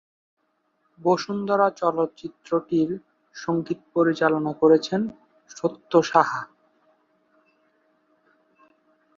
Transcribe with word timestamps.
বসুন্ধরা 0.99 1.67
চলচ্চিত্রটির 1.79 2.89
সঙ্গীত 3.35 3.79
পরিচালনা 3.95 4.51
করেছেন 4.61 5.01
সত্য 5.51 5.91
সাহা। 6.03 6.41